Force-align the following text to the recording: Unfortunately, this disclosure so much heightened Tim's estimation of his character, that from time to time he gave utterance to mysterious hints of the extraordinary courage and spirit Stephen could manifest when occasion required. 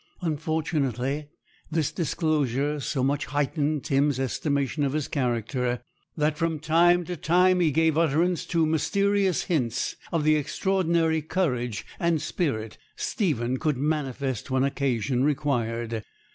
Unfortunately, 0.21 1.27
this 1.69 1.91
disclosure 1.91 2.79
so 2.79 3.03
much 3.03 3.25
heightened 3.25 3.83
Tim's 3.83 4.19
estimation 4.19 4.83
of 4.83 4.93
his 4.93 5.07
character, 5.07 5.83
that 6.17 6.39
from 6.39 6.57
time 6.57 7.05
to 7.05 7.15
time 7.15 7.59
he 7.59 7.69
gave 7.69 7.99
utterance 7.99 8.47
to 8.47 8.65
mysterious 8.65 9.43
hints 9.43 9.95
of 10.11 10.23
the 10.23 10.37
extraordinary 10.37 11.21
courage 11.21 11.85
and 11.99 12.19
spirit 12.19 12.79
Stephen 12.95 13.57
could 13.59 13.77
manifest 13.77 14.49
when 14.49 14.63
occasion 14.63 15.23
required. 15.23 16.03